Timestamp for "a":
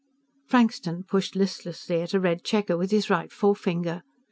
2.15-2.19